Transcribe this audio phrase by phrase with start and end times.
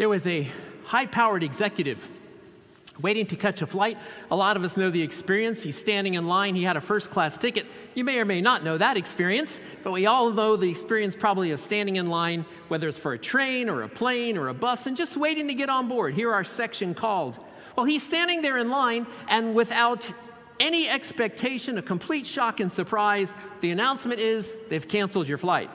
[0.00, 0.48] There was a
[0.86, 2.08] high powered executive
[3.02, 3.98] waiting to catch a flight.
[4.30, 5.62] A lot of us know the experience.
[5.62, 7.66] He's standing in line, he had a first class ticket.
[7.94, 11.50] You may or may not know that experience, but we all know the experience probably
[11.50, 14.86] of standing in line, whether it's for a train or a plane or a bus,
[14.86, 16.14] and just waiting to get on board.
[16.14, 17.38] Hear our section called.
[17.76, 20.10] Well, he's standing there in line, and without
[20.58, 25.68] any expectation, a complete shock and surprise, the announcement is they've canceled your flight.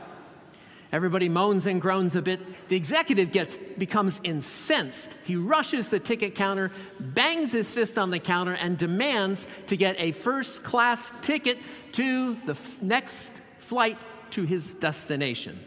[0.95, 2.69] Everybody moans and groans a bit.
[2.69, 5.13] The executive gets, becomes incensed.
[5.25, 9.99] He rushes the ticket counter, bangs his fist on the counter, and demands to get
[9.99, 11.57] a first class ticket
[11.91, 13.97] to the f- next flight
[14.31, 15.59] to his destination.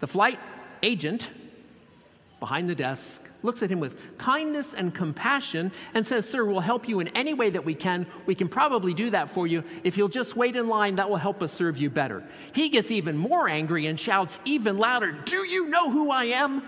[0.00, 0.38] The flight
[0.82, 1.30] agent
[2.40, 6.88] behind the desk looks at him with kindness and compassion and says, Sir, we'll help
[6.88, 8.06] you in any way that we can.
[8.26, 9.64] We can probably do that for you.
[9.84, 12.24] If you'll just wait in line, that will help us serve you better.
[12.52, 16.62] He gets even more angry and shouts even louder, Do you know who I am?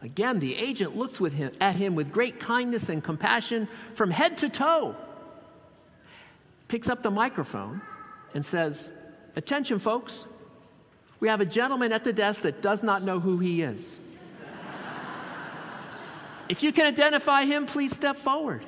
[0.00, 4.48] Again, the agent looks him, at him with great kindness and compassion from head to
[4.48, 4.94] toe,
[6.68, 7.80] picks up the microphone,
[8.34, 8.92] and says,
[9.34, 10.26] Attention, folks.
[11.20, 13.96] We have a gentleman at the desk that does not know who he is.
[16.48, 18.64] If you can identify him, please step forward.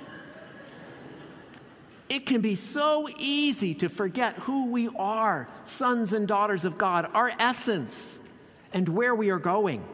[2.08, 7.08] It can be so easy to forget who we are, sons and daughters of God,
[7.14, 8.18] our essence,
[8.72, 9.84] and where we are going.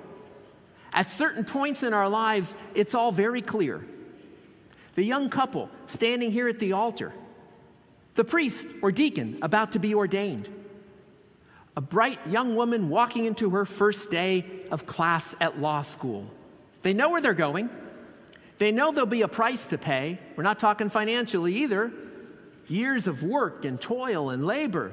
[0.93, 3.87] At certain points in our lives, it's all very clear.
[4.95, 7.13] The young couple standing here at the altar,
[8.15, 10.49] the priest or deacon about to be ordained,
[11.77, 16.31] a bright young woman walking into her first day of class at law school
[16.87, 17.69] they know where they're going.
[18.59, 20.21] They know there'll be a price to pay.
[20.37, 21.91] We're not talking financially either.
[22.69, 24.93] Years of work and toil and labor.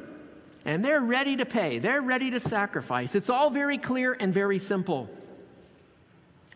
[0.65, 3.13] And they're ready to pay, they're ready to sacrifice.
[3.13, 5.07] It's all very clear and very simple.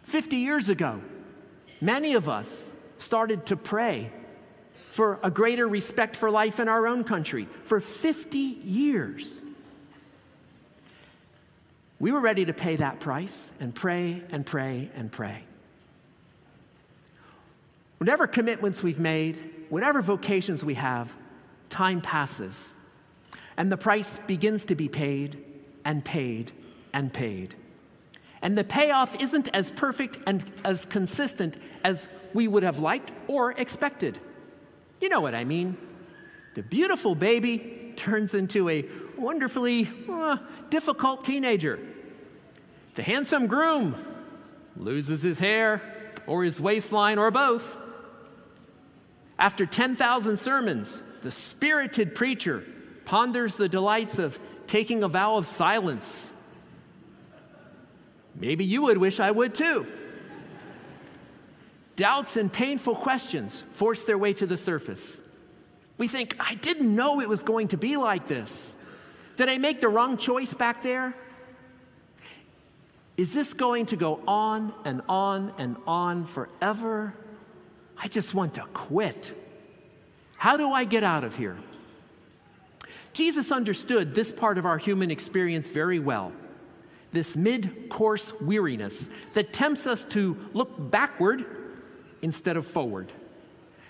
[0.02, 1.02] 50 years ago,
[1.82, 4.12] many of us started to pray
[4.74, 7.46] for a greater respect for life in our own country.
[7.62, 9.44] For 50 years,
[12.00, 15.44] we were ready to pay that price and pray and pray and pray.
[17.98, 21.16] Whatever commitments we've made, whatever vocations we have,
[21.70, 22.76] time passes.
[23.58, 25.44] And the price begins to be paid
[25.84, 26.52] and paid
[26.94, 27.56] and paid.
[28.42, 33.52] And the payoff isn't as perfect and as consistent as we would have liked or
[33.54, 34.20] expected.
[35.02, 35.78] You know what I mean.
[36.54, 38.86] The beautiful baby turns into a
[39.18, 40.38] wonderfully uh,
[40.70, 41.80] difficult teenager.
[42.96, 43.96] The handsome groom
[44.76, 45.82] loses his hair
[46.26, 47.78] or his waistline or both.
[49.40, 52.64] After 10,000 sermons, the spirited preacher
[53.06, 56.32] ponders the delights of taking a vow of silence.
[58.36, 59.88] Maybe you would wish I would too.
[61.96, 65.20] Doubts and painful questions force their way to the surface.
[65.98, 68.76] We think, I didn't know it was going to be like this.
[69.38, 71.16] Did I make the wrong choice back there?
[73.16, 77.14] Is this going to go on and on and on forever?
[77.98, 79.34] I just want to quit.
[80.36, 81.58] How do I get out of here?
[83.14, 86.34] Jesus understood this part of our human experience very well
[87.12, 91.46] this mid course weariness that tempts us to look backward
[92.22, 93.12] instead of forward,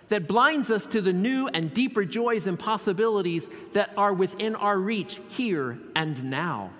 [0.07, 4.77] that blinds us to the new and deeper joys and possibilities that are within our
[4.77, 6.71] reach here and now.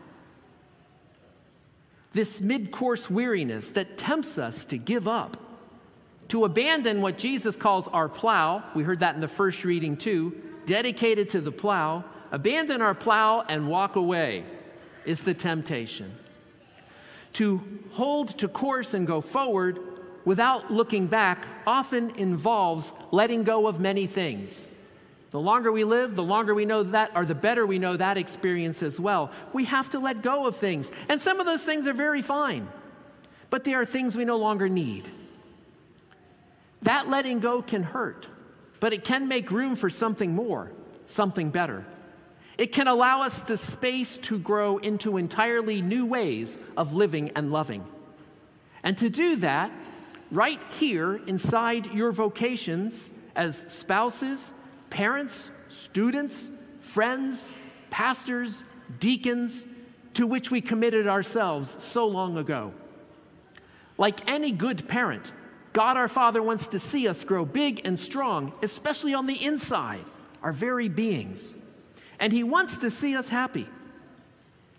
[2.13, 5.37] This mid course weariness that tempts us to give up
[6.29, 8.63] to abandon what Jesus calls our plow.
[8.73, 10.35] We heard that in the first reading too,
[10.65, 12.03] dedicated to the plow.
[12.31, 14.43] Abandon our plow and walk away
[15.05, 16.15] is the temptation.
[17.33, 17.61] To
[17.91, 19.79] hold to course and go forward
[20.27, 24.67] without looking back often involves letting go of many things.
[25.29, 28.17] The longer we live, the longer we know that, or the better we know that
[28.17, 29.31] experience as well.
[29.53, 30.91] We have to let go of things.
[31.07, 32.67] And some of those things are very fine,
[33.49, 35.07] but they are things we no longer need.
[36.81, 38.27] That letting go can hurt,
[38.81, 40.73] but it can make room for something more,
[41.05, 41.85] something better.
[42.57, 47.49] It can allow us the space to grow into entirely new ways of living and
[47.49, 47.85] loving.
[48.83, 49.71] And to do that,
[50.31, 54.53] right here inside your vocations as spouses,
[54.89, 57.51] parents, students, friends,
[57.89, 58.63] pastors,
[58.99, 59.65] deacons,
[60.13, 62.73] to which we committed ourselves so long ago.
[63.97, 65.31] Like any good parent,
[65.73, 70.05] God our Father wants to see us grow big and strong, especially on the inside,
[70.41, 71.53] our very beings.
[72.19, 73.67] And He wants to see us happy.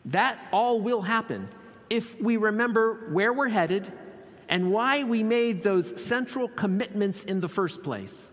[0.05, 1.49] That all will happen
[1.89, 3.93] if we remember where we're headed
[4.49, 8.31] and why we made those central commitments in the first place.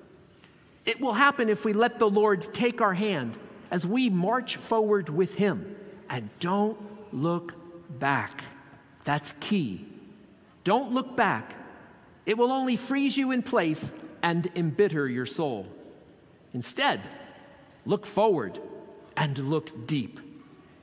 [0.85, 3.37] It will happen if we let the Lord take our hand
[3.71, 5.75] as we march forward with Him
[6.09, 6.77] and don't
[7.13, 7.55] look
[7.99, 8.43] back.
[9.03, 9.85] That's key.
[10.63, 11.55] Don't look back.
[12.25, 15.67] It will only freeze you in place and embitter your soul.
[16.53, 17.01] Instead,
[17.85, 18.59] look forward
[19.17, 20.19] and look deep.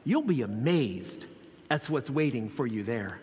[0.04, 1.26] You'll be amazed
[1.70, 3.20] at what's waiting for you there.